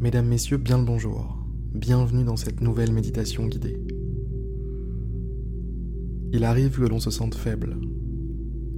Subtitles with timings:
[0.00, 1.36] Mesdames, Messieurs, bien le bonjour.
[1.74, 3.82] Bienvenue dans cette nouvelle méditation guidée.
[6.32, 7.76] Il arrive que l'on se sente faible,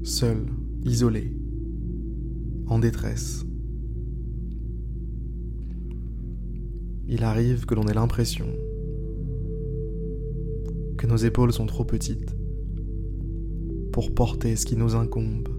[0.02, 0.46] seul,
[0.82, 1.36] isolé,
[2.68, 3.44] en détresse.
[7.06, 8.46] Il arrive que l'on ait l'impression
[10.96, 12.34] que nos épaules sont trop petites
[13.92, 15.50] pour porter ce qui nous incombe.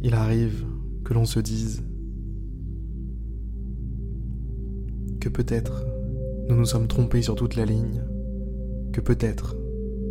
[0.00, 0.64] Il arrive
[1.02, 1.82] que l'on se dise
[5.32, 5.86] peut-être
[6.48, 8.02] nous nous sommes trompés sur toute la ligne,
[8.92, 9.56] que peut-être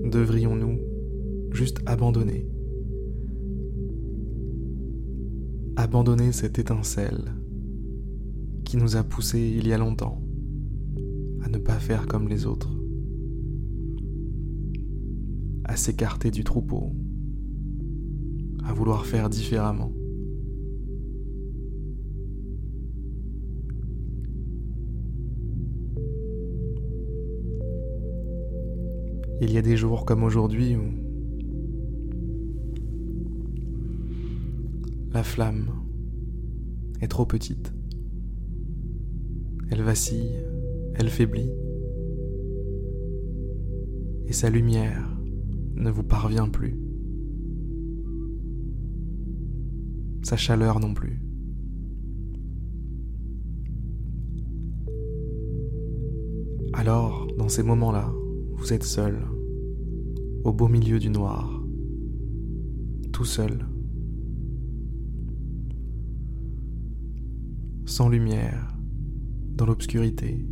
[0.03, 0.79] devrions-nous
[1.51, 2.47] juste abandonner.
[5.75, 7.35] Abandonner cette étincelle
[8.63, 10.21] qui nous a poussés il y a longtemps
[11.43, 12.71] à ne pas faire comme les autres,
[15.65, 16.93] à s'écarter du troupeau,
[18.63, 19.91] à vouloir faire différemment.
[29.43, 30.83] Il y a des jours comme aujourd'hui où
[35.11, 35.71] la flamme
[37.01, 37.73] est trop petite.
[39.71, 40.37] Elle vacille,
[40.93, 41.49] elle faiblit.
[44.27, 45.17] Et sa lumière
[45.73, 46.79] ne vous parvient plus.
[50.21, 51.19] Sa chaleur non plus.
[56.73, 58.13] Alors, dans ces moments-là,
[58.61, 59.17] vous êtes seul,
[60.43, 61.63] au beau milieu du noir,
[63.11, 63.65] tout seul,
[67.85, 68.77] sans lumière,
[69.55, 70.45] dans l'obscurité.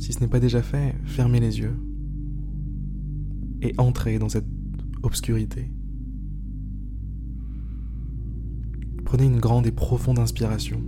[0.00, 1.76] Si ce n'est pas déjà fait, fermez les yeux
[3.62, 4.48] et entrez dans cette
[5.04, 5.70] obscurité.
[9.04, 10.82] Prenez une grande et profonde inspiration.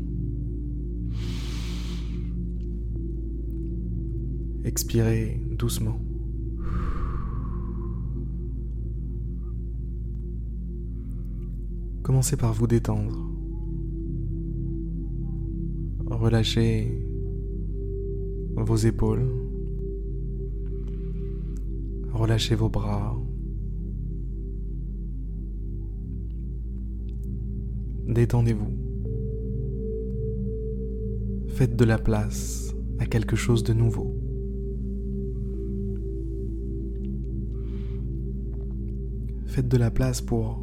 [4.65, 6.01] Expirez doucement.
[12.03, 13.17] Commencez par vous détendre.
[16.07, 17.03] Relâchez
[18.57, 19.29] vos épaules.
[22.13, 23.17] Relâchez vos bras.
[28.07, 28.73] Détendez-vous.
[31.49, 34.28] Faites de la place à quelque chose de nouveau.
[39.59, 40.63] Faites de la place pour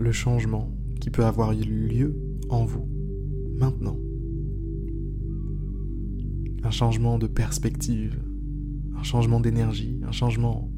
[0.00, 2.88] le changement qui peut avoir lieu en vous
[3.56, 3.96] maintenant.
[6.64, 8.20] Un changement de perspective,
[8.98, 10.68] un changement d'énergie, un changement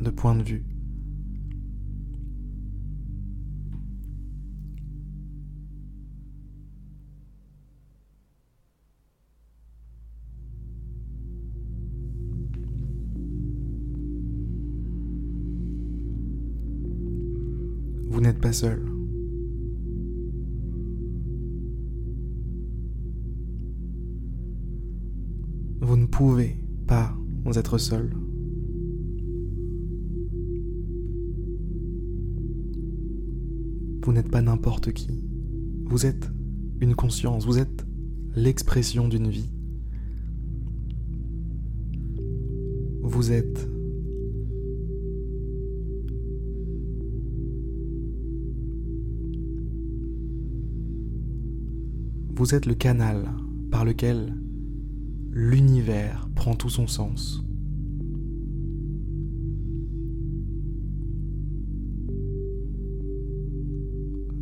[0.00, 0.64] de point de vue.
[18.20, 18.84] Vous n'êtes pas seul.
[25.80, 26.54] Vous ne pouvez
[26.86, 27.16] pas
[27.54, 28.10] être seul.
[34.04, 35.24] Vous n'êtes pas n'importe qui.
[35.86, 36.30] Vous êtes
[36.82, 37.86] une conscience, vous êtes
[38.36, 39.48] l'expression d'une vie.
[43.00, 43.66] Vous êtes
[52.40, 53.34] Vous êtes le canal
[53.70, 54.34] par lequel
[55.30, 57.44] l'univers prend tout son sens.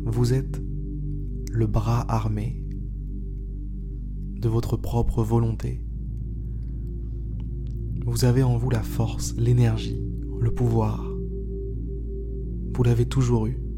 [0.05, 0.63] Vous êtes
[1.51, 2.63] le bras armé
[4.37, 5.83] de votre propre volonté.
[8.05, 10.01] Vous avez en vous la force, l'énergie,
[10.39, 11.05] le pouvoir.
[12.73, 13.68] Vous l'avez toujours eu.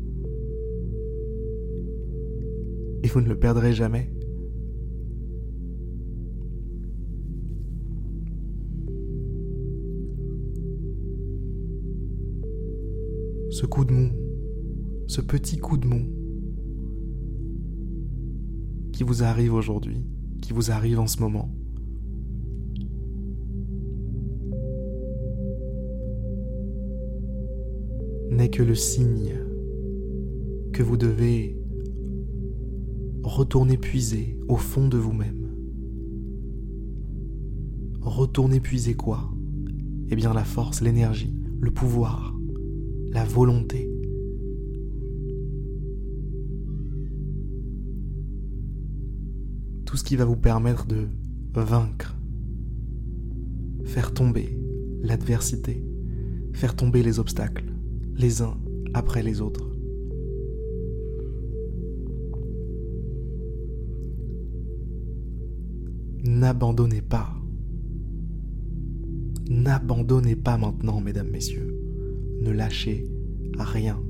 [3.03, 4.11] Et vous ne le perdrez jamais.
[13.49, 14.09] Ce coup de mou,
[15.07, 16.07] ce petit coup de mou
[18.93, 20.05] qui vous arrive aujourd'hui,
[20.41, 21.49] qui vous arrive en ce moment.
[28.31, 29.35] n'est que le signe
[30.71, 31.60] que vous devez
[33.23, 35.47] retourner puiser au fond de vous-même.
[38.01, 39.31] Retourner puiser quoi?
[40.09, 42.35] Eh bien la force, l'énergie, le pouvoir,
[43.11, 43.89] la volonté.
[49.85, 51.07] Tout ce qui va vous permettre de
[51.53, 52.17] vaincre,
[53.83, 54.57] faire tomber
[55.01, 55.83] l'adversité,
[56.53, 57.65] faire tomber les obstacles,
[58.15, 58.57] les uns
[58.93, 59.70] après les autres.
[66.23, 67.29] N'abandonnez pas.
[69.49, 71.75] N'abandonnez pas maintenant, mesdames, messieurs.
[72.41, 73.07] Ne lâchez
[73.57, 74.01] rien.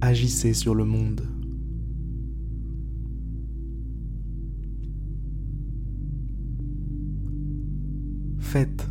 [0.00, 1.22] Agissez sur le monde.
[8.54, 8.86] Faites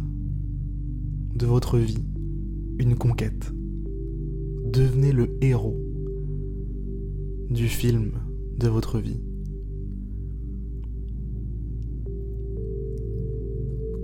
[1.38, 2.04] de votre vie
[2.80, 3.54] une conquête.
[4.65, 5.80] Devenez le héros
[7.50, 8.12] du film
[8.57, 9.21] de votre vie.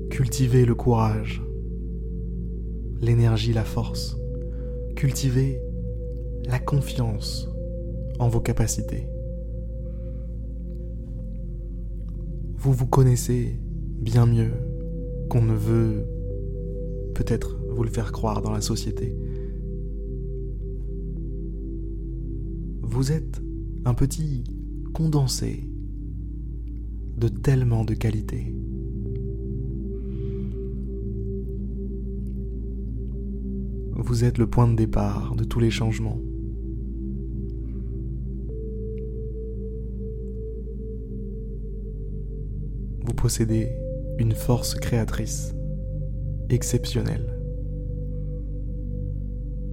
[0.09, 1.44] Cultivez le courage,
[3.01, 4.17] l'énergie, la force.
[4.95, 5.59] Cultivez
[6.45, 7.50] la confiance
[8.17, 9.07] en vos capacités.
[12.56, 13.59] Vous vous connaissez
[14.00, 14.69] bien mieux
[15.30, 16.06] qu'on ne veut
[17.14, 19.16] peut-être vous le faire croire dans la société.
[22.81, 23.42] Vous êtes
[23.86, 24.44] un petit
[24.94, 25.70] condensé
[27.18, 28.56] de tellement de qualités.
[33.92, 36.20] Vous êtes le point de départ de tous les changements.
[43.06, 43.70] Vous possédez
[44.19, 45.56] une force créatrice
[46.50, 47.33] exceptionnelle.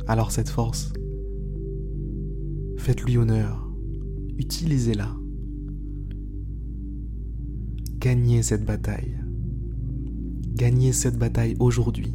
[0.06, 0.93] Alors cette force,
[2.78, 3.69] faites-lui honneur,
[4.38, 5.16] utilisez-la.
[7.98, 9.16] Gagnez cette bataille.
[10.54, 12.12] Gagnez cette bataille aujourd'hui.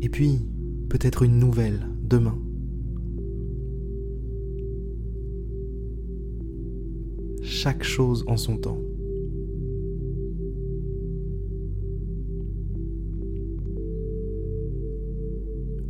[0.00, 0.38] Et puis,
[0.88, 2.38] peut-être une nouvelle demain.
[7.42, 8.85] Chaque chose en son temps.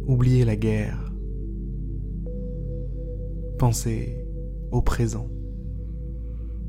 [0.07, 1.13] Oubliez la guerre.
[3.59, 4.25] Pensez
[4.71, 5.29] au présent.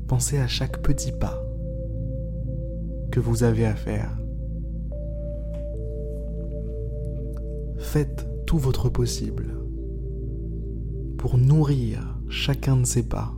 [0.06, 1.42] Pensez à chaque petit pas
[3.10, 4.18] que vous avez à faire.
[7.78, 9.54] Faites tout votre possible
[11.16, 13.34] pour nourrir chacun de ces pas.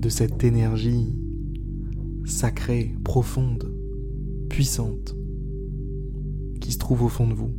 [0.00, 1.14] de cette énergie
[2.24, 3.79] sacrée, profonde
[4.50, 5.16] puissante
[6.60, 7.52] qui se trouve au fond de vous.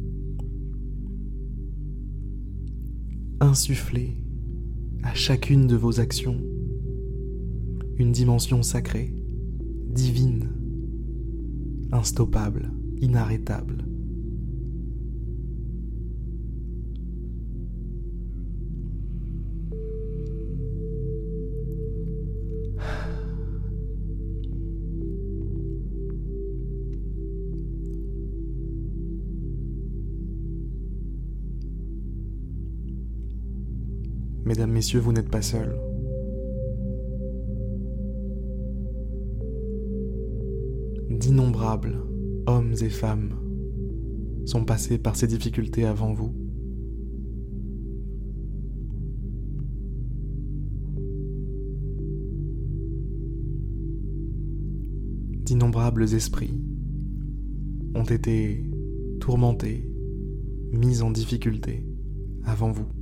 [3.39, 4.15] Insufflez
[5.01, 6.39] à chacune de vos actions
[7.97, 9.15] une dimension sacrée,
[9.87, 10.49] divine,
[11.91, 13.85] instoppable, inarrêtable.
[34.51, 35.79] Mesdames, Messieurs, vous n'êtes pas seuls.
[41.09, 41.95] D'innombrables
[42.47, 43.39] hommes et femmes
[44.43, 46.33] sont passés par ces difficultés avant vous.
[55.45, 56.59] D'innombrables esprits
[57.95, 58.69] ont été
[59.21, 59.89] tourmentés,
[60.73, 61.85] mis en difficulté
[62.43, 63.00] avant vous.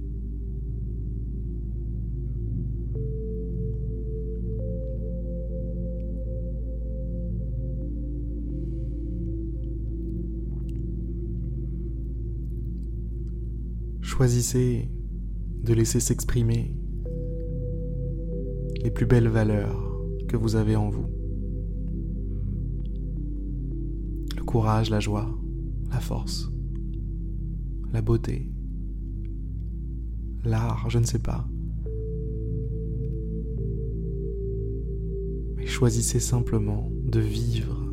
[14.20, 14.92] Choisissez
[15.64, 16.76] de laisser s'exprimer
[18.84, 19.98] les plus belles valeurs
[20.28, 21.06] que vous avez en vous.
[24.36, 25.40] Le courage, la joie,
[25.90, 26.52] la force,
[27.94, 28.52] la beauté,
[30.44, 31.48] l'art, je ne sais pas.
[35.56, 37.90] Mais choisissez simplement de vivre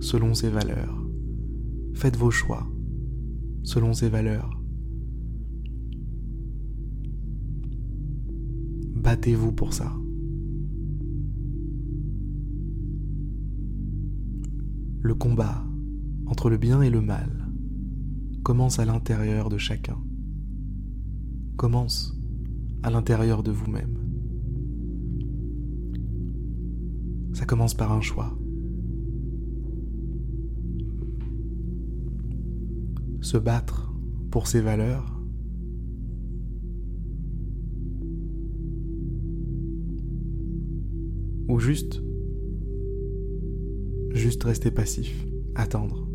[0.00, 1.06] selon ces valeurs.
[1.94, 2.66] Faites vos choix
[3.62, 4.49] selon ces valeurs.
[9.20, 9.92] Battez-vous pour ça.
[15.02, 15.62] Le combat
[16.24, 17.46] entre le bien et le mal
[18.42, 19.98] commence à l'intérieur de chacun.
[21.58, 22.18] Commence
[22.82, 23.98] à l'intérieur de vous-même.
[27.34, 28.38] Ça commence par un choix.
[33.20, 33.92] Se battre
[34.30, 35.19] pour ses valeurs.
[41.50, 42.00] Ou juste
[44.12, 45.26] Juste rester passif,
[45.56, 46.08] attendre.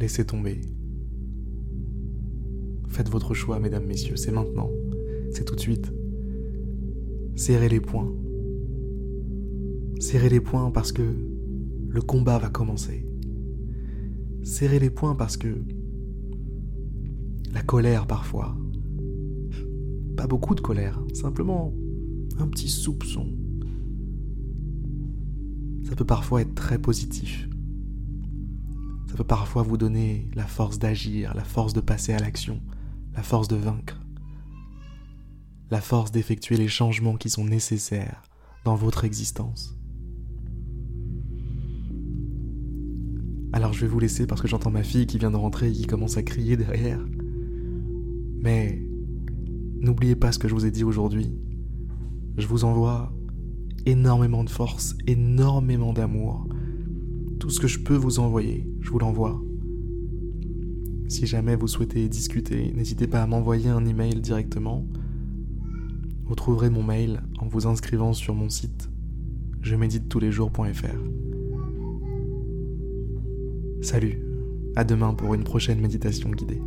[0.00, 0.62] Laissez tomber.
[2.88, 4.70] Faites votre choix, mesdames, messieurs, c'est maintenant,
[5.30, 5.92] c'est tout de suite.
[7.36, 8.12] Serrez les poings.
[10.00, 11.02] Serrez les poings parce que
[11.88, 13.06] le combat va commencer.
[14.42, 15.48] Serrez les poings parce que
[17.52, 18.56] la colère parfois,
[20.26, 21.72] beaucoup de colère, simplement
[22.38, 23.28] un petit soupçon,
[25.84, 27.48] ça peut parfois être très positif.
[29.06, 32.60] Ça peut parfois vous donner la force d'agir, la force de passer à l'action,
[33.14, 34.00] la force de vaincre,
[35.70, 38.22] la force d'effectuer les changements qui sont nécessaires
[38.64, 39.76] dans votre existence.
[43.52, 45.72] Alors je vais vous laisser parce que j'entends ma fille qui vient de rentrer et
[45.72, 46.98] qui commence à crier derrière.
[48.40, 48.84] Mais
[49.84, 51.32] n'oubliez pas ce que je vous ai dit aujourd'hui.
[52.36, 53.12] Je vous envoie
[53.86, 56.48] énormément de force, énormément d'amour.
[57.38, 59.40] Tout ce que je peux vous envoyer, je vous l'envoie.
[61.08, 64.86] Si jamais vous souhaitez discuter, n'hésitez pas à m'envoyer un email directement.
[66.24, 68.88] Vous trouverez mon mail en vous inscrivant sur mon site
[69.64, 70.98] je médite tous les jours.fr.
[73.80, 74.22] Salut,
[74.76, 76.60] à demain pour une prochaine méditation guidée.